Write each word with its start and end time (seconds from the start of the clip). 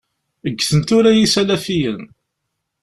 Ggten 0.55 0.79
tura 0.87 1.11
Yisalifiyen. 1.17 2.01